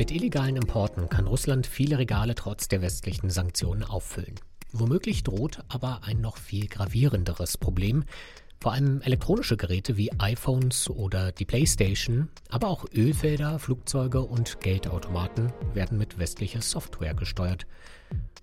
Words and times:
Mit 0.00 0.12
illegalen 0.12 0.56
Importen 0.56 1.10
kann 1.10 1.26
Russland 1.26 1.66
viele 1.66 1.98
Regale 1.98 2.34
trotz 2.34 2.68
der 2.68 2.80
westlichen 2.80 3.28
Sanktionen 3.28 3.82
auffüllen. 3.82 4.34
Womöglich 4.72 5.24
droht 5.24 5.62
aber 5.68 6.04
ein 6.04 6.22
noch 6.22 6.38
viel 6.38 6.68
gravierenderes 6.68 7.58
Problem. 7.58 8.04
Vor 8.62 8.72
allem 8.72 9.00
elektronische 9.00 9.56
Geräte 9.56 9.96
wie 9.96 10.12
iPhones 10.18 10.90
oder 10.90 11.32
die 11.32 11.46
PlayStation, 11.46 12.28
aber 12.50 12.68
auch 12.68 12.84
Ölfelder, 12.94 13.58
Flugzeuge 13.58 14.20
und 14.20 14.60
Geldautomaten 14.60 15.50
werden 15.72 15.96
mit 15.96 16.18
westlicher 16.18 16.60
Software 16.60 17.14
gesteuert. 17.14 17.66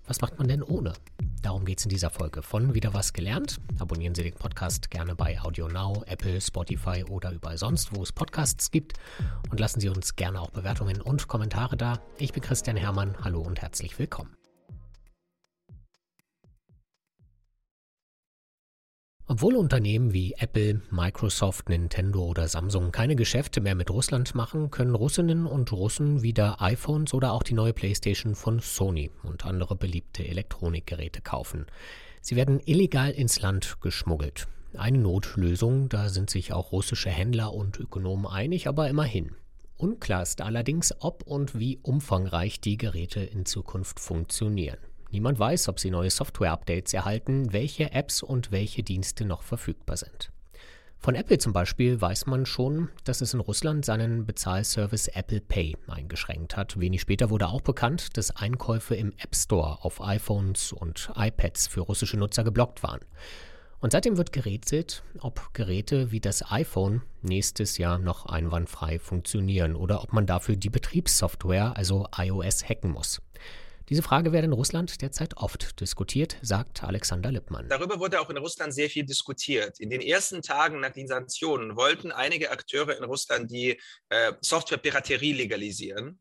Was 0.08 0.20
macht 0.20 0.36
man 0.36 0.48
denn 0.48 0.64
ohne? 0.64 0.94
Darum 1.42 1.64
geht 1.64 1.78
es 1.78 1.84
in 1.84 1.90
dieser 1.90 2.10
Folge 2.10 2.42
von 2.42 2.74
Wieder 2.74 2.94
was 2.94 3.12
gelernt. 3.12 3.60
Abonnieren 3.78 4.16
Sie 4.16 4.24
den 4.24 4.34
Podcast 4.34 4.90
gerne 4.90 5.14
bei 5.14 5.40
Audio 5.40 5.68
Now, 5.68 6.02
Apple, 6.06 6.40
Spotify 6.40 7.04
oder 7.08 7.30
überall 7.30 7.58
sonst, 7.58 7.94
wo 7.94 8.02
es 8.02 8.10
Podcasts 8.10 8.72
gibt. 8.72 8.94
Und 9.50 9.60
lassen 9.60 9.78
Sie 9.78 9.88
uns 9.88 10.16
gerne 10.16 10.40
auch 10.40 10.50
Bewertungen 10.50 11.00
und 11.00 11.28
Kommentare 11.28 11.76
da. 11.76 12.00
Ich 12.16 12.32
bin 12.32 12.42
Christian 12.42 12.76
Hermann. 12.76 13.14
Hallo 13.22 13.40
und 13.40 13.62
herzlich 13.62 13.96
willkommen. 14.00 14.37
Obwohl 19.38 19.54
Unternehmen 19.54 20.12
wie 20.12 20.34
Apple, 20.36 20.80
Microsoft, 20.90 21.68
Nintendo 21.68 22.24
oder 22.24 22.48
Samsung 22.48 22.90
keine 22.90 23.14
Geschäfte 23.14 23.60
mehr 23.60 23.76
mit 23.76 23.88
Russland 23.88 24.34
machen, 24.34 24.72
können 24.72 24.96
Russinnen 24.96 25.46
und 25.46 25.70
Russen 25.70 26.24
wieder 26.24 26.60
iPhones 26.60 27.14
oder 27.14 27.30
auch 27.30 27.44
die 27.44 27.54
neue 27.54 27.72
PlayStation 27.72 28.34
von 28.34 28.58
Sony 28.58 29.12
und 29.22 29.46
andere 29.46 29.76
beliebte 29.76 30.26
Elektronikgeräte 30.26 31.20
kaufen. 31.20 31.66
Sie 32.20 32.34
werden 32.34 32.58
illegal 32.64 33.12
ins 33.12 33.40
Land 33.40 33.80
geschmuggelt. 33.80 34.48
Eine 34.76 34.98
Notlösung, 34.98 35.88
da 35.88 36.08
sind 36.08 36.30
sich 36.30 36.52
auch 36.52 36.72
russische 36.72 37.10
Händler 37.10 37.54
und 37.54 37.78
Ökonomen 37.78 38.26
einig, 38.26 38.66
aber 38.66 38.88
immerhin. 38.88 39.36
Unklar 39.76 40.22
ist 40.22 40.40
allerdings, 40.40 40.92
ob 40.98 41.22
und 41.22 41.56
wie 41.56 41.78
umfangreich 41.84 42.60
die 42.60 42.76
Geräte 42.76 43.20
in 43.20 43.46
Zukunft 43.46 44.00
funktionieren. 44.00 44.78
Niemand 45.10 45.38
weiß, 45.38 45.68
ob 45.68 45.80
sie 45.80 45.90
neue 45.90 46.10
Software-Updates 46.10 46.92
erhalten, 46.92 47.52
welche 47.52 47.92
Apps 47.92 48.22
und 48.22 48.52
welche 48.52 48.82
Dienste 48.82 49.24
noch 49.24 49.42
verfügbar 49.42 49.96
sind. 49.96 50.30
Von 51.00 51.14
Apple 51.14 51.38
zum 51.38 51.52
Beispiel 51.52 52.00
weiß 52.00 52.26
man 52.26 52.44
schon, 52.44 52.88
dass 53.04 53.20
es 53.20 53.32
in 53.32 53.40
Russland 53.40 53.84
seinen 53.84 54.26
Bezahlservice 54.26 55.08
Apple 55.08 55.40
Pay 55.40 55.76
eingeschränkt 55.86 56.56
hat. 56.56 56.78
Wenig 56.78 57.00
später 57.00 57.30
wurde 57.30 57.48
auch 57.48 57.60
bekannt, 57.60 58.16
dass 58.16 58.34
Einkäufe 58.34 58.96
im 58.96 59.12
App 59.18 59.34
Store 59.34 59.78
auf 59.82 60.02
iPhones 60.02 60.72
und 60.72 61.10
iPads 61.16 61.68
für 61.68 61.82
russische 61.82 62.16
Nutzer 62.16 62.42
geblockt 62.42 62.82
waren. 62.82 63.00
Und 63.80 63.92
seitdem 63.92 64.16
wird 64.16 64.32
gerätselt, 64.32 65.04
ob 65.20 65.54
Geräte 65.54 66.10
wie 66.10 66.18
das 66.20 66.50
iPhone 66.50 67.02
nächstes 67.22 67.78
Jahr 67.78 67.98
noch 67.98 68.26
einwandfrei 68.26 68.98
funktionieren 68.98 69.76
oder 69.76 70.02
ob 70.02 70.12
man 70.12 70.26
dafür 70.26 70.56
die 70.56 70.68
Betriebssoftware, 70.68 71.76
also 71.76 72.08
iOS, 72.16 72.68
hacken 72.68 72.90
muss. 72.90 73.22
Diese 73.88 74.02
Frage 74.02 74.32
werde 74.32 74.46
in 74.46 74.52
Russland 74.52 75.00
derzeit 75.00 75.38
oft 75.38 75.80
diskutiert, 75.80 76.36
sagt 76.42 76.84
Alexander 76.84 77.32
Lippmann. 77.32 77.68
Darüber 77.68 77.98
wurde 77.98 78.20
auch 78.20 78.28
in 78.28 78.36
Russland 78.36 78.74
sehr 78.74 78.90
viel 78.90 79.04
diskutiert. 79.04 79.80
In 79.80 79.88
den 79.88 80.02
ersten 80.02 80.42
Tagen 80.42 80.80
nach 80.80 80.92
den 80.92 81.08
Sanktionen 81.08 81.74
wollten 81.74 82.12
einige 82.12 82.50
Akteure 82.50 82.96
in 82.98 83.04
Russland 83.04 83.50
die 83.50 83.80
äh, 84.10 84.32
Softwarepiraterie 84.42 85.32
legalisieren. 85.32 86.20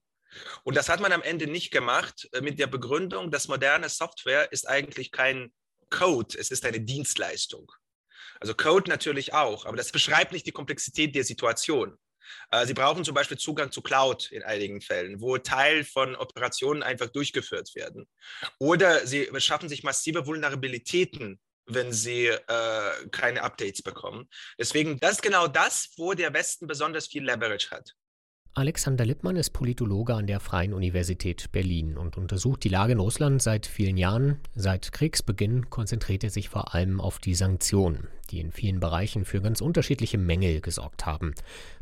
Und 0.64 0.78
das 0.78 0.88
hat 0.88 1.02
man 1.02 1.12
am 1.12 1.22
Ende 1.22 1.48
nicht 1.48 1.72
gemacht 1.72 2.30
äh, 2.32 2.42
mit 2.42 2.58
der 2.58 2.68
Begründung, 2.68 3.32
dass 3.32 3.50
moderne 3.50 3.90
Software 3.90 4.52
ist 4.52 4.68
eigentlich 4.68 5.12
kein 5.12 5.52
Code, 5.90 6.38
es 6.38 6.52
ist 6.52 6.66
eine 6.66 6.80
Dienstleistung. 6.80 7.72
Also 8.40 8.54
Code 8.54 8.90
natürlich 8.90 9.34
auch, 9.34 9.66
aber 9.66 9.78
das 9.78 9.92
beschreibt 9.92 10.32
nicht 10.32 10.46
die 10.46 10.52
Komplexität 10.52 11.16
der 11.16 11.24
Situation. 11.24 11.98
Äh, 12.52 12.66
sie 12.66 12.74
brauchen 12.74 13.06
zum 13.06 13.16
Beispiel 13.16 13.38
Zugang 13.38 13.72
zu 13.72 13.82
Cloud 13.82 14.32
in 14.32 14.44
einigen 14.44 14.82
Fällen, 14.82 15.22
wo 15.22 15.38
Teil 15.38 15.84
von 15.84 16.16
Operationen 16.16 16.84
einfach 16.84 17.08
durchgeführt 17.10 17.74
werden. 17.76 18.08
Oder 18.60 19.06
sie 19.06 19.30
schaffen 19.38 19.70
sich 19.70 19.84
massive 19.84 20.26
Vulnerabilitäten 20.26 21.40
wenn 21.68 21.92
sie 21.92 22.28
äh, 22.28 23.10
keine 23.12 23.44
Updates 23.44 23.82
bekommen. 23.82 24.30
Deswegen, 24.58 25.00
das 25.00 25.14
ist 25.14 25.22
genau 25.22 25.48
das, 25.48 25.90
wo 25.98 26.14
der 26.14 26.34
Westen 26.34 26.66
besonders 26.66 27.08
viel 27.08 27.26
Leverage 27.26 27.72
hat. 27.72 27.94
Alexander 28.58 29.06
Lippmann 29.06 29.36
ist 29.36 29.52
Politologe 29.52 30.16
an 30.16 30.26
der 30.26 30.40
Freien 30.40 30.74
Universität 30.74 31.52
Berlin 31.52 31.96
und 31.96 32.18
untersucht 32.18 32.64
die 32.64 32.70
Lage 32.70 32.94
in 32.94 33.00
Russland 33.00 33.40
seit 33.40 33.68
vielen 33.68 33.98
Jahren. 33.98 34.40
Seit 34.56 34.92
Kriegsbeginn 34.92 35.70
konzentriert 35.70 36.24
er 36.24 36.32
sich 36.32 36.50
vor 36.50 36.74
allem 36.74 37.00
auf 37.00 37.20
die 37.20 37.36
Sanktionen, 37.36 38.08
die 38.32 38.40
in 38.40 38.52
vielen 38.52 38.80
Bereichen 38.80 39.26
für 39.26 39.42
ganz 39.42 39.62
unterschiedliche 39.62 40.18
Mängel 40.18 40.60
gesorgt 40.60 41.06
haben. 41.06 41.36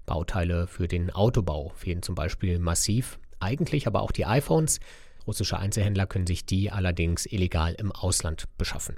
Bauteile 0.05 0.67
für 0.67 0.89
den 0.89 1.11
Autobau 1.11 1.71
fehlen 1.77 2.01
zum 2.01 2.13
Beispiel 2.13 2.59
massiv, 2.59 3.19
eigentlich 3.39 3.87
aber 3.87 4.01
auch 4.01 4.11
die 4.11 4.25
iPhones. 4.25 4.81
Russische 5.25 5.57
Einzelhändler 5.57 6.07
können 6.07 6.27
sich 6.27 6.45
die 6.45 6.71
allerdings 6.71 7.25
illegal 7.25 7.73
im 7.75 7.93
Ausland 7.93 8.49
beschaffen. 8.57 8.97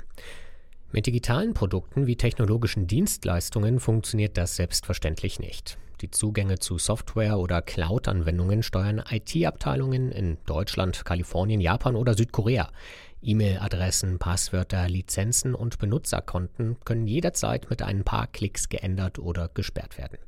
Mit 0.89 1.05
digitalen 1.05 1.53
Produkten 1.53 2.07
wie 2.07 2.15
technologischen 2.15 2.87
Dienstleistungen 2.87 3.81
funktioniert 3.81 4.37
das 4.37 4.55
selbstverständlich 4.55 5.37
nicht. 5.37 5.77
Die 5.99 6.11
Zugänge 6.11 6.59
zu 6.59 6.77
Software- 6.77 7.39
oder 7.39 7.61
Cloud-Anwendungen 7.61 8.63
steuern 8.63 9.03
IT-Abteilungen 9.09 10.13
in 10.13 10.37
Deutschland, 10.45 11.03
Kalifornien, 11.03 11.59
Japan 11.59 11.97
oder 11.97 12.13
Südkorea. 12.13 12.69
E-Mail-Adressen, 13.21 14.17
Passwörter, 14.17 14.87
Lizenzen 14.87 15.55
und 15.55 15.77
Benutzerkonten 15.77 16.77
können 16.85 17.05
jederzeit 17.05 17.69
mit 17.69 17.81
ein 17.81 18.05
paar 18.05 18.27
Klicks 18.27 18.69
geändert 18.69 19.19
oder 19.19 19.49
gesperrt 19.49 19.97
werden. 19.97 20.19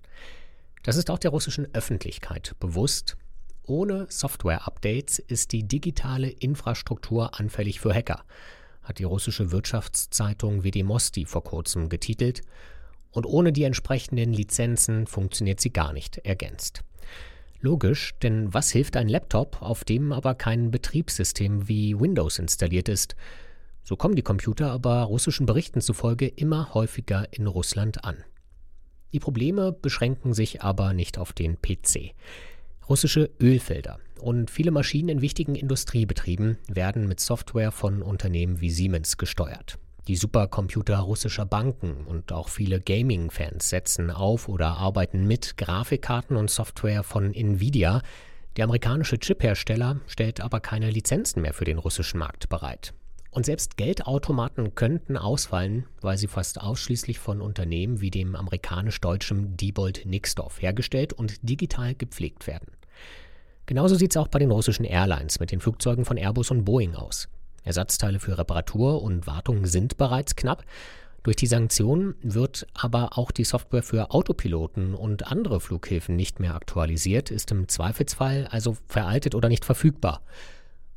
Das 0.83 0.97
ist 0.97 1.09
auch 1.09 1.19
der 1.19 1.31
russischen 1.31 1.73
Öffentlichkeit 1.73 2.55
bewusst. 2.59 3.15
Ohne 3.63 4.07
Software-Updates 4.09 5.19
ist 5.19 5.53
die 5.53 5.63
digitale 5.63 6.29
Infrastruktur 6.29 7.39
anfällig 7.39 7.79
für 7.79 7.93
Hacker, 7.93 8.25
hat 8.89 8.99
die 8.99 9.05
russische 9.05 9.51
Wirtschaftszeitung 9.51 10.63
Vedemosti 10.63 11.25
vor 11.25 11.43
kurzem 11.43 11.87
getitelt 11.89 12.41
und 13.11 13.25
ohne 13.25 13.53
die 13.53 13.63
entsprechenden 13.63 14.33
Lizenzen 14.33 15.05
funktioniert 15.05 15.61
sie 15.61 15.71
gar 15.71 15.93
nicht 15.93 16.17
ergänzt. 16.17 16.83
Logisch, 17.61 18.15
denn 18.23 18.53
was 18.53 18.71
hilft 18.71 18.97
ein 18.97 19.07
Laptop, 19.07 19.61
auf 19.61 19.83
dem 19.83 20.11
aber 20.11 20.33
kein 20.33 20.71
Betriebssystem 20.71 21.67
wie 21.67 21.99
Windows 21.99 22.39
installiert 22.39 22.89
ist? 22.89 23.15
So 23.83 23.95
kommen 23.95 24.15
die 24.15 24.23
Computer 24.23 24.71
aber 24.71 25.03
russischen 25.03 25.45
Berichten 25.45 25.81
zufolge 25.81 26.27
immer 26.27 26.73
häufiger 26.73 27.31
in 27.31 27.47
Russland 27.47 28.03
an. 28.03 28.23
Die 29.13 29.19
Probleme 29.19 29.71
beschränken 29.71 30.33
sich 30.33 30.61
aber 30.61 30.93
nicht 30.93 31.17
auf 31.17 31.33
den 31.33 31.61
PC. 31.61 32.15
Russische 32.87 33.29
Ölfelder 33.39 33.99
und 34.19 34.51
viele 34.51 34.71
Maschinen 34.71 35.09
in 35.09 35.21
wichtigen 35.21 35.55
Industriebetrieben 35.55 36.57
werden 36.67 37.07
mit 37.07 37.19
Software 37.19 37.71
von 37.71 38.01
Unternehmen 38.01 38.61
wie 38.61 38.69
Siemens 38.69 39.17
gesteuert. 39.17 39.79
Die 40.07 40.15
Supercomputer 40.15 40.97
russischer 40.97 41.45
Banken 41.45 42.05
und 42.05 42.31
auch 42.31 42.49
viele 42.49 42.81
Gaming-Fans 42.81 43.69
setzen 43.69 44.09
auf 44.09 44.49
oder 44.49 44.77
arbeiten 44.77 45.27
mit 45.27 45.57
Grafikkarten 45.57 46.35
und 46.35 46.49
Software 46.49 47.03
von 47.03 47.33
Nvidia. 47.33 48.01
Der 48.57 48.65
amerikanische 48.65 49.19
Chiphersteller 49.19 50.01
stellt 50.07 50.41
aber 50.41 50.61
keine 50.61 50.89
Lizenzen 50.89 51.41
mehr 51.41 51.53
für 51.53 51.65
den 51.65 51.77
russischen 51.77 52.17
Markt 52.17 52.49
bereit. 52.49 52.93
Und 53.31 53.45
selbst 53.45 53.77
Geldautomaten 53.77 54.73
könnten 54.73 55.15
ausfallen, 55.15 55.85
weil 56.01 56.17
sie 56.17 56.27
fast 56.27 56.59
ausschließlich 56.59 57.19
von 57.19 57.41
Unternehmen 57.41 58.01
wie 58.01 58.09
dem 58.09 58.35
amerikanisch-deutschen 58.35 59.55
Diebold 59.55 60.05
Nixdorf 60.05 60.61
hergestellt 60.61 61.13
und 61.13 61.37
digital 61.47 61.93
gepflegt 61.93 62.47
werden. 62.47 62.71
Genauso 63.69 63.93
sieht 63.93 64.13
es 64.13 64.17
auch 64.17 64.29
bei 64.29 64.39
den 64.39 64.49
russischen 64.49 64.83
Airlines 64.83 65.39
mit 65.39 65.51
den 65.51 65.59
Flugzeugen 65.59 66.03
von 66.03 66.17
Airbus 66.17 66.49
und 66.49 66.65
Boeing 66.65 66.95
aus. 66.95 67.27
Ersatzteile 67.63 68.19
für 68.19 68.35
Reparatur 68.35 69.03
und 69.03 69.27
Wartung 69.27 69.67
sind 69.67 69.95
bereits 69.95 70.35
knapp. 70.35 70.65
Durch 71.21 71.35
die 71.35 71.45
Sanktionen 71.45 72.15
wird 72.23 72.65
aber 72.73 73.19
auch 73.19 73.29
die 73.29 73.43
Software 73.43 73.83
für 73.83 74.09
Autopiloten 74.09 74.95
und 74.95 75.31
andere 75.31 75.59
Flughilfen 75.59 76.15
nicht 76.15 76.39
mehr 76.39 76.55
aktualisiert, 76.55 77.29
ist 77.29 77.51
im 77.51 77.67
Zweifelsfall 77.67 78.47
also 78.49 78.75
veraltet 78.87 79.35
oder 79.35 79.49
nicht 79.49 79.65
verfügbar. 79.65 80.23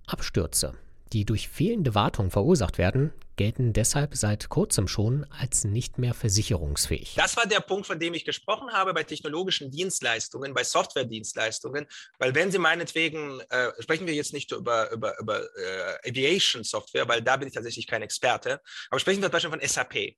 Abstürze 0.07 0.73
die 1.13 1.25
durch 1.25 1.49
fehlende 1.49 1.95
Wartung 1.95 2.31
verursacht 2.31 2.79
werden, 2.79 3.13
gelten 3.37 3.73
deshalb 3.73 4.17
seit 4.17 4.49
kurzem 4.49 4.89
schon 4.89 5.27
als 5.31 5.65
nicht 5.65 5.99
mehr 5.99 6.15
versicherungsfähig. 6.15 7.15
Das 7.17 7.37
war 7.37 7.47
der 7.47 7.61
Punkt, 7.61 7.87
von 7.87 7.99
dem 7.99 8.15
ich 8.15 8.25
gesprochen 8.25 8.73
habe 8.73 8.95
bei 8.95 9.05
technologischen 9.05 9.71
Dienstleistungen, 9.71 10.55
bei 10.55 10.65
Software-Dienstleistungen, 10.65 11.87
weil 12.19 12.35
wenn 12.35 12.51
Sie 12.51 12.59
meinetwegen, 12.59 13.41
äh, 13.51 13.71
sprechen 13.81 14.07
wir 14.07 14.15
jetzt 14.15 14.33
nicht 14.33 14.53
über, 14.53 14.91
über, 14.93 15.19
über 15.19 15.41
äh, 15.41 16.11
Aviation-Software, 16.11 17.09
weil 17.09 17.23
da 17.23 17.37
bin 17.37 17.49
ich 17.49 17.55
tatsächlich 17.55 17.87
kein 17.87 18.03
Experte, 18.03 18.61
aber 18.91 19.01
sprechen 19.01 19.21
wir 19.23 19.29
zum 19.29 19.33
Beispiel 19.33 19.51
von 19.51 19.69
SAP. 19.69 20.17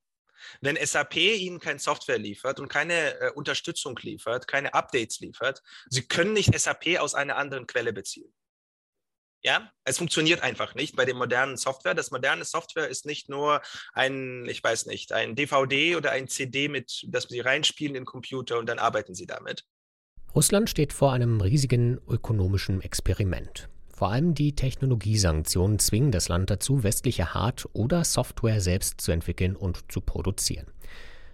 Wenn 0.60 0.76
SAP 0.76 1.16
Ihnen 1.16 1.58
kein 1.58 1.78
Software 1.78 2.18
liefert 2.18 2.60
und 2.60 2.68
keine 2.68 3.18
äh, 3.20 3.30
Unterstützung 3.32 3.98
liefert, 4.02 4.46
keine 4.46 4.74
Updates 4.74 5.20
liefert, 5.20 5.62
Sie 5.88 6.06
können 6.06 6.32
nicht 6.32 6.58
SAP 6.58 6.98
aus 6.98 7.14
einer 7.14 7.36
anderen 7.36 7.66
Quelle 7.66 7.92
beziehen. 7.92 8.32
Ja, 9.44 9.70
es 9.84 9.98
funktioniert 9.98 10.42
einfach 10.42 10.74
nicht 10.74 10.96
bei 10.96 11.04
der 11.04 11.14
modernen 11.14 11.58
Software. 11.58 11.92
Das 11.92 12.10
moderne 12.10 12.46
Software 12.46 12.88
ist 12.88 13.04
nicht 13.04 13.28
nur 13.28 13.60
ein, 13.92 14.46
ich 14.48 14.64
weiß 14.64 14.86
nicht, 14.86 15.12
ein 15.12 15.34
DVD 15.34 15.96
oder 15.96 16.12
ein 16.12 16.28
CD, 16.28 16.68
mit 16.68 17.04
das 17.08 17.24
Sie 17.24 17.40
reinspielen 17.40 17.94
in 17.94 18.02
den 18.02 18.06
Computer 18.06 18.58
und 18.58 18.66
dann 18.66 18.78
arbeiten 18.78 19.14
Sie 19.14 19.26
damit. 19.26 19.64
Russland 20.34 20.70
steht 20.70 20.94
vor 20.94 21.12
einem 21.12 21.42
riesigen 21.42 22.00
ökonomischen 22.08 22.80
Experiment. 22.80 23.68
Vor 23.94 24.10
allem 24.10 24.34
die 24.34 24.56
Technologiesanktionen 24.56 25.78
zwingen 25.78 26.10
das 26.10 26.28
Land 26.28 26.48
dazu, 26.48 26.82
westliche 26.82 27.34
Hard- 27.34 27.68
oder 27.74 28.02
Software 28.02 28.62
selbst 28.62 29.02
zu 29.02 29.12
entwickeln 29.12 29.56
und 29.56 29.92
zu 29.92 30.00
produzieren. 30.00 30.66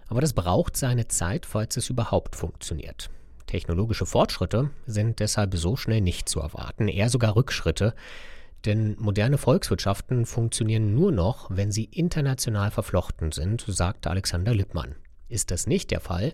Aber 0.07 0.19
das 0.19 0.33
braucht 0.33 0.75
seine 0.75 1.07
Zeit, 1.07 1.45
falls 1.45 1.77
es 1.77 1.89
überhaupt 1.89 2.35
funktioniert. 2.35 3.09
Technologische 3.51 4.05
Fortschritte 4.05 4.69
sind 4.85 5.19
deshalb 5.19 5.57
so 5.57 5.75
schnell 5.75 5.99
nicht 5.99 6.29
zu 6.29 6.39
erwarten, 6.39 6.87
eher 6.87 7.09
sogar 7.09 7.35
Rückschritte, 7.35 7.93
denn 8.63 8.95
moderne 8.97 9.37
Volkswirtschaften 9.37 10.25
funktionieren 10.25 10.95
nur 10.95 11.11
noch, 11.11 11.49
wenn 11.51 11.69
sie 11.69 11.83
international 11.83 12.71
verflochten 12.71 13.33
sind, 13.33 13.65
sagt 13.67 14.07
Alexander 14.07 14.53
Lippmann. 14.55 14.95
Ist 15.27 15.51
das 15.51 15.67
nicht 15.67 15.91
der 15.91 15.99
Fall, 15.99 16.33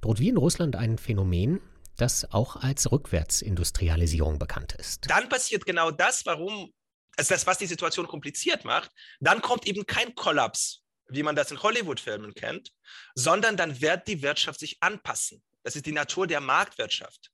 droht 0.00 0.20
wie 0.20 0.30
in 0.30 0.38
Russland 0.38 0.74
ein 0.74 0.96
Phänomen, 0.96 1.60
das 1.98 2.32
auch 2.32 2.56
als 2.56 2.90
Rückwärtsindustrialisierung 2.90 4.38
bekannt 4.38 4.72
ist. 4.72 5.10
Dann 5.10 5.28
passiert 5.28 5.66
genau 5.66 5.90
das, 5.90 6.24
warum, 6.24 6.72
also 7.18 7.34
das, 7.34 7.46
was 7.46 7.58
die 7.58 7.66
Situation 7.66 8.06
kompliziert 8.06 8.64
macht, 8.64 8.90
dann 9.20 9.42
kommt 9.42 9.66
eben 9.66 9.84
kein 9.84 10.14
Kollaps, 10.14 10.80
wie 11.10 11.24
man 11.24 11.36
das 11.36 11.50
in 11.50 11.62
Hollywood-Filmen 11.62 12.32
kennt, 12.32 12.72
sondern 13.14 13.58
dann 13.58 13.82
wird 13.82 14.08
die 14.08 14.22
Wirtschaft 14.22 14.60
sich 14.60 14.78
anpassen. 14.80 15.42
Das 15.64 15.74
ist 15.74 15.86
die 15.86 15.92
Natur 15.92 16.28
der 16.28 16.40
Marktwirtschaft. 16.40 17.32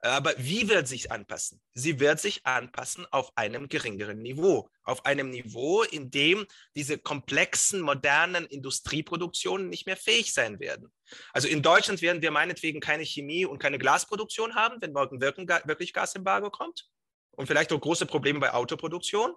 Aber 0.00 0.34
wie 0.36 0.68
wird 0.68 0.86
sich 0.86 1.10
anpassen? 1.10 1.60
Sie 1.74 2.00
wird 2.00 2.20
sich 2.20 2.44
anpassen 2.44 3.06
auf 3.10 3.32
einem 3.36 3.68
geringeren 3.68 4.20
Niveau, 4.20 4.68
auf 4.82 5.06
einem 5.06 5.30
Niveau, 5.30 5.82
in 5.82 6.10
dem 6.10 6.46
diese 6.74 6.98
komplexen, 6.98 7.80
modernen 7.80 8.44
Industrieproduktionen 8.46 9.68
nicht 9.68 9.86
mehr 9.86 9.96
fähig 9.96 10.34
sein 10.34 10.60
werden. 10.60 10.92
Also 11.32 11.48
in 11.48 11.62
Deutschland 11.62 12.02
werden 12.02 12.22
wir 12.22 12.30
meinetwegen 12.30 12.80
keine 12.80 13.04
Chemie 13.04 13.46
und 13.46 13.58
keine 13.58 13.78
Glasproduktion 13.78 14.54
haben, 14.54 14.80
wenn 14.80 14.92
morgen 14.92 15.20
wirklich 15.20 15.92
Gasembargo 15.92 16.50
kommt 16.50 16.88
und 17.30 17.46
vielleicht 17.46 17.72
auch 17.72 17.80
große 17.80 18.06
Probleme 18.06 18.38
bei 18.38 18.52
Autoproduktion. 18.52 19.34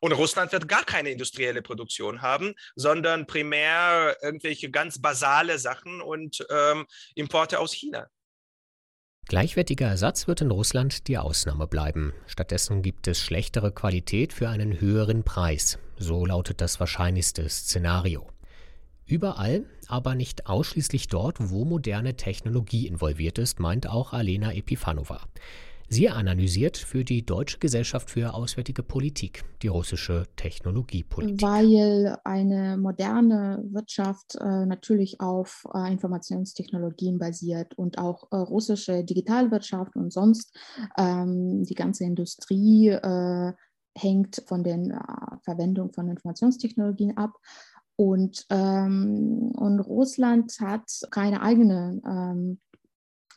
Und 0.00 0.12
Russland 0.12 0.52
wird 0.52 0.68
gar 0.68 0.84
keine 0.84 1.10
industrielle 1.10 1.62
Produktion 1.62 2.22
haben, 2.22 2.54
sondern 2.76 3.26
primär 3.26 4.16
irgendwelche 4.22 4.70
ganz 4.70 5.00
basale 5.00 5.58
Sachen 5.58 6.00
und 6.00 6.46
ähm, 6.50 6.86
Importe 7.14 7.58
aus 7.58 7.72
China. 7.72 8.08
Gleichwertiger 9.26 9.86
Ersatz 9.86 10.28
wird 10.28 10.42
in 10.42 10.50
Russland 10.50 11.08
die 11.08 11.16
Ausnahme 11.16 11.66
bleiben. 11.66 12.12
Stattdessen 12.26 12.82
gibt 12.82 13.08
es 13.08 13.20
schlechtere 13.20 13.72
Qualität 13.72 14.34
für 14.34 14.50
einen 14.50 14.80
höheren 14.80 15.24
Preis. 15.24 15.78
So 15.96 16.26
lautet 16.26 16.60
das 16.60 16.78
wahrscheinlichste 16.78 17.48
Szenario. 17.48 18.30
Überall, 19.06 19.64
aber 19.86 20.14
nicht 20.14 20.46
ausschließlich 20.46 21.08
dort, 21.08 21.36
wo 21.38 21.64
moderne 21.64 22.16
Technologie 22.16 22.86
involviert 22.86 23.38
ist, 23.38 23.60
meint 23.60 23.88
auch 23.88 24.12
Alena 24.12 24.52
Epifanova. 24.52 25.20
Sie 25.88 26.08
analysiert 26.08 26.76
für 26.76 27.04
die 27.04 27.24
Deutsche 27.24 27.58
Gesellschaft 27.58 28.10
für 28.10 28.34
Auswärtige 28.34 28.82
Politik 28.82 29.44
die 29.62 29.68
russische 29.68 30.24
Technologiepolitik. 30.36 31.42
Weil 31.42 32.16
eine 32.24 32.76
moderne 32.76 33.62
Wirtschaft 33.70 34.36
äh, 34.36 34.66
natürlich 34.66 35.20
auf 35.20 35.64
äh, 35.74 35.92
Informationstechnologien 35.92 37.18
basiert 37.18 37.74
und 37.76 37.98
auch 37.98 38.30
äh, 38.32 38.36
russische 38.36 39.04
Digitalwirtschaft 39.04 39.94
und 39.96 40.12
sonst 40.12 40.56
ähm, 40.98 41.64
die 41.64 41.74
ganze 41.74 42.04
Industrie 42.04 42.88
äh, 42.88 43.52
hängt 43.96 44.42
von 44.46 44.64
der 44.64 44.76
äh, 44.76 45.36
Verwendung 45.44 45.92
von 45.92 46.08
Informationstechnologien 46.08 47.16
ab. 47.16 47.34
Und, 47.96 48.46
ähm, 48.50 49.52
und 49.54 49.78
Russland 49.80 50.52
hat 50.60 50.90
keine 51.10 51.42
eigene 51.42 52.00
ähm, 52.04 52.58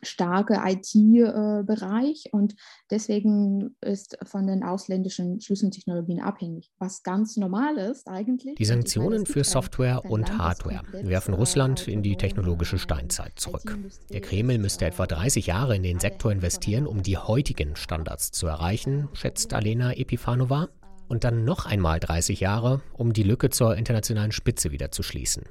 starke 0.02 0.60
IT-Bereich 0.64 2.28
und 2.32 2.54
deswegen 2.90 3.76
ist 3.80 4.18
von 4.24 4.46
den 4.46 4.62
ausländischen 4.62 5.40
Schlüsseltechnologien 5.40 6.20
abhängig, 6.20 6.70
was 6.78 7.02
ganz 7.02 7.36
normal 7.36 7.78
ist 7.78 8.08
eigentlich. 8.08 8.56
Die 8.56 8.64
Sanktionen 8.64 9.26
für 9.26 9.44
Software 9.44 10.04
und 10.04 10.38
Hardware 10.38 10.82
werfen 11.02 11.34
Russland 11.34 11.88
in 11.88 12.02
die 12.02 12.16
technologische 12.16 12.78
Steinzeit 12.78 13.38
zurück. 13.38 13.78
Der 14.10 14.20
Kreml 14.20 14.58
müsste 14.58 14.86
etwa 14.86 15.06
30 15.06 15.46
Jahre 15.46 15.76
in 15.76 15.82
den 15.82 16.00
Sektor 16.00 16.32
investieren, 16.32 16.86
um 16.86 17.02
die 17.02 17.16
heutigen 17.16 17.76
Standards 17.76 18.30
zu 18.30 18.46
erreichen, 18.46 19.08
schätzt 19.12 19.54
Alena 19.54 19.92
Epifanova, 19.94 20.68
und 21.08 21.24
dann 21.24 21.44
noch 21.44 21.66
einmal 21.66 22.00
30 22.00 22.40
Jahre, 22.40 22.82
um 22.92 23.12
die 23.12 23.22
Lücke 23.22 23.50
zur 23.50 23.76
internationalen 23.76 24.32
Spitze 24.32 24.70
wieder 24.70 24.90
zu 24.90 25.02
schließen. 25.02 25.44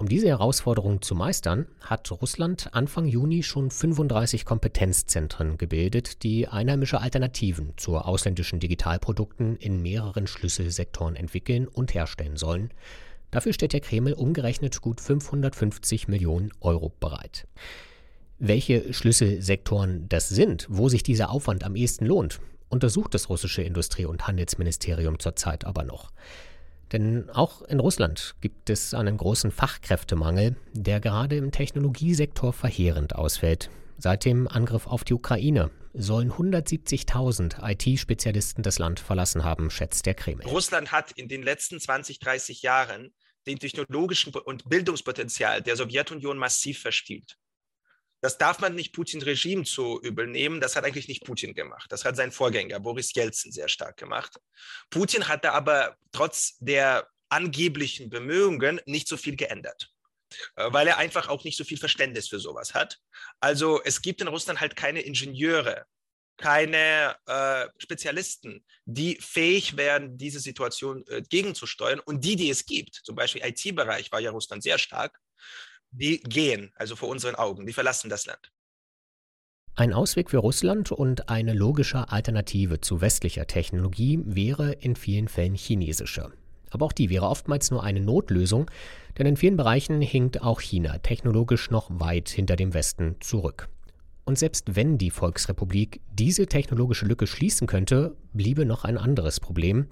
Um 0.00 0.08
diese 0.08 0.28
Herausforderung 0.28 1.02
zu 1.02 1.14
meistern, 1.14 1.66
hat 1.82 2.10
Russland 2.10 2.70
Anfang 2.72 3.04
Juni 3.04 3.42
schon 3.42 3.70
35 3.70 4.46
Kompetenzzentren 4.46 5.58
gebildet, 5.58 6.22
die 6.22 6.48
einheimische 6.48 7.02
Alternativen 7.02 7.74
zu 7.76 7.98
ausländischen 7.98 8.60
Digitalprodukten 8.60 9.58
in 9.58 9.82
mehreren 9.82 10.26
Schlüsselsektoren 10.26 11.16
entwickeln 11.16 11.68
und 11.68 11.92
herstellen 11.92 12.38
sollen. 12.38 12.70
Dafür 13.30 13.52
stellt 13.52 13.74
der 13.74 13.82
Kreml 13.82 14.14
umgerechnet 14.14 14.80
gut 14.80 15.02
550 15.02 16.08
Millionen 16.08 16.50
Euro 16.62 16.90
bereit. 16.98 17.46
Welche 18.38 18.94
Schlüsselsektoren 18.94 20.08
das 20.08 20.30
sind, 20.30 20.66
wo 20.70 20.88
sich 20.88 21.02
dieser 21.02 21.28
Aufwand 21.28 21.62
am 21.62 21.76
ehesten 21.76 22.06
lohnt, 22.06 22.40
untersucht 22.70 23.12
das 23.12 23.28
russische 23.28 23.60
Industrie- 23.60 24.06
und 24.06 24.26
Handelsministerium 24.26 25.18
zurzeit 25.18 25.66
aber 25.66 25.84
noch. 25.84 26.10
Denn 26.92 27.30
auch 27.30 27.62
in 27.62 27.80
Russland 27.80 28.34
gibt 28.40 28.68
es 28.70 28.94
einen 28.94 29.16
großen 29.16 29.50
Fachkräftemangel, 29.50 30.56
der 30.72 31.00
gerade 31.00 31.36
im 31.36 31.52
Technologiesektor 31.52 32.52
verheerend 32.52 33.14
ausfällt. 33.14 33.70
Seit 33.96 34.24
dem 34.24 34.48
Angriff 34.48 34.86
auf 34.86 35.04
die 35.04 35.14
Ukraine 35.14 35.70
sollen 35.92 36.32
170.000 36.32 37.58
IT-Spezialisten 37.62 38.62
das 38.62 38.78
Land 38.78 39.00
verlassen 39.00 39.44
haben, 39.44 39.70
schätzt 39.70 40.06
der 40.06 40.14
Kreml. 40.14 40.44
Russland 40.46 40.92
hat 40.92 41.12
in 41.12 41.28
den 41.28 41.42
letzten 41.42 41.78
20, 41.80 42.18
30 42.18 42.62
Jahren 42.62 43.12
den 43.46 43.58
technologischen 43.58 44.32
und 44.34 44.68
Bildungspotenzial 44.68 45.62
der 45.62 45.76
Sowjetunion 45.76 46.38
massiv 46.38 46.80
verstielt. 46.80 47.36
Das 48.20 48.36
darf 48.36 48.58
man 48.60 48.74
nicht 48.74 48.92
Putins 48.92 49.24
Regime 49.24 49.64
zu 49.64 50.00
übel 50.02 50.26
nehmen. 50.26 50.60
Das 50.60 50.76
hat 50.76 50.84
eigentlich 50.84 51.08
nicht 51.08 51.24
Putin 51.24 51.54
gemacht. 51.54 51.90
Das 51.90 52.04
hat 52.04 52.16
sein 52.16 52.32
Vorgänger 52.32 52.80
Boris 52.80 53.14
Jelzin 53.14 53.52
sehr 53.52 53.68
stark 53.68 53.96
gemacht. 53.96 54.38
Putin 54.90 55.28
hatte 55.28 55.52
aber 55.52 55.96
trotz 56.12 56.56
der 56.58 57.08
angeblichen 57.30 58.10
Bemühungen 58.10 58.80
nicht 58.86 59.08
so 59.08 59.16
viel 59.16 59.36
geändert, 59.36 59.90
äh, 60.56 60.70
weil 60.72 60.86
er 60.88 60.98
einfach 60.98 61.28
auch 61.28 61.44
nicht 61.44 61.56
so 61.56 61.64
viel 61.64 61.78
Verständnis 61.78 62.28
für 62.28 62.40
sowas 62.40 62.74
hat. 62.74 62.98
Also 63.40 63.80
es 63.82 64.02
gibt 64.02 64.20
in 64.20 64.28
Russland 64.28 64.60
halt 64.60 64.76
keine 64.76 65.00
Ingenieure, 65.00 65.86
keine 66.36 67.16
äh, 67.26 67.68
Spezialisten, 67.78 68.64
die 68.84 69.16
fähig 69.16 69.76
wären, 69.76 70.18
diese 70.18 70.40
Situation 70.40 71.06
äh, 71.06 71.22
gegenzusteuern. 71.22 72.00
Und 72.00 72.24
die, 72.24 72.36
die 72.36 72.50
es 72.50 72.66
gibt, 72.66 72.94
zum 72.94 73.14
Beispiel 73.14 73.42
IT-Bereich 73.44 74.10
war 74.10 74.20
ja 74.20 74.30
Russland 74.30 74.62
sehr 74.62 74.78
stark, 74.78 75.18
die 75.90 76.20
gehen, 76.20 76.72
also 76.76 76.96
vor 76.96 77.08
unseren 77.08 77.34
Augen, 77.34 77.66
die 77.66 77.72
verlassen 77.72 78.10
das 78.10 78.26
Land. 78.26 78.52
Ein 79.76 79.92
Ausweg 79.92 80.30
für 80.30 80.38
Russland 80.38 80.92
und 80.92 81.28
eine 81.28 81.54
logische 81.54 82.10
Alternative 82.10 82.80
zu 82.80 83.00
westlicher 83.00 83.46
Technologie 83.46 84.20
wäre 84.24 84.72
in 84.72 84.96
vielen 84.96 85.28
Fällen 85.28 85.54
chinesische. 85.54 86.32
Aber 86.70 86.86
auch 86.86 86.92
die 86.92 87.10
wäre 87.10 87.26
oftmals 87.26 87.70
nur 87.70 87.82
eine 87.82 88.00
Notlösung, 88.00 88.70
denn 89.18 89.26
in 89.26 89.36
vielen 89.36 89.56
Bereichen 89.56 90.00
hinkt 90.00 90.42
auch 90.42 90.60
China 90.60 90.98
technologisch 90.98 91.70
noch 91.70 91.88
weit 91.90 92.28
hinter 92.28 92.56
dem 92.56 92.74
Westen 92.74 93.16
zurück. 93.20 93.68
Und 94.24 94.38
selbst 94.38 94.76
wenn 94.76 94.98
die 94.98 95.10
Volksrepublik 95.10 96.00
diese 96.12 96.46
technologische 96.46 97.06
Lücke 97.06 97.26
schließen 97.26 97.66
könnte, 97.66 98.16
bliebe 98.32 98.64
noch 98.64 98.84
ein 98.84 98.98
anderes 98.98 99.40
Problem. 99.40 99.86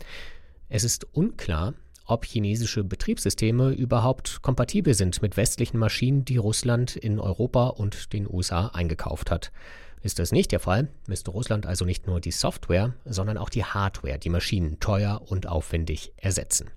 Es 0.69 0.85
ist 0.85 1.07
unklar, 1.15 1.75
ob 2.09 2.25
chinesische 2.25 2.83
Betriebssysteme 2.83 3.71
überhaupt 3.71 4.43
kompatibel 4.43 4.95
sind 4.95 5.23
mit 5.23 5.37
westlichen 5.37 5.79
Maschinen, 5.79 6.25
die 6.25 6.39
Russland 6.39 6.97
in 6.97 7.21
Europa 7.21 7.69
und 7.69 8.13
den 8.13 8.27
USA 8.29 8.69
eingekauft 8.69 9.31
hat. 9.31 9.53
Ist 10.03 10.19
das 10.19 10.33
nicht 10.33 10.53
der 10.53 10.61
Fall, 10.61 10.89
müsste 11.07 11.31
Russland 11.31 11.67
also 11.67 11.85
nicht 11.85 12.07
nur 12.07 12.21
die 12.21 12.31
Software, 12.31 12.95
sondern 13.05 13.37
auch 13.37 13.51
die 13.51 13.65
Hardware, 13.65 14.19
die 14.19 14.31
Maschinen 14.31 14.81
teuer 14.81 15.23
und 15.27 15.47
aufwendig 15.47 16.13
ersetzen. 16.17 16.71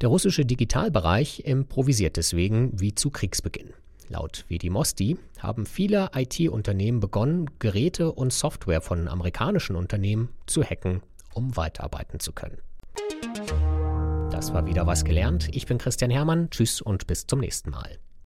Der 0.00 0.08
russische 0.08 0.44
Digitalbereich 0.44 1.44
improvisiert 1.44 2.16
deswegen 2.16 2.70
wie 2.78 2.94
zu 2.94 3.10
Kriegsbeginn. 3.10 3.72
Laut 4.08 4.46
Vedimosti 4.48 5.18
haben 5.38 5.66
viele 5.66 6.10
IT-Unternehmen 6.14 7.00
begonnen, 7.00 7.50
Geräte 7.58 8.10
und 8.12 8.32
Software 8.32 8.80
von 8.80 9.06
amerikanischen 9.06 9.76
Unternehmen 9.76 10.30
zu 10.46 10.62
hacken, 10.62 11.02
um 11.34 11.56
weiterarbeiten 11.56 12.20
zu 12.20 12.32
können. 12.32 12.58
Das 14.38 14.54
war 14.54 14.66
wieder 14.66 14.86
was 14.86 15.04
gelernt. 15.04 15.48
Ich 15.50 15.66
bin 15.66 15.78
Christian 15.78 16.12
Hermann. 16.12 16.48
Tschüss 16.50 16.80
und 16.80 17.08
bis 17.08 17.26
zum 17.26 17.40
nächsten 17.40 17.70
Mal. 17.70 17.98